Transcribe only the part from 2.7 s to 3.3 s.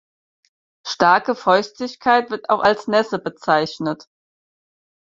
Nässe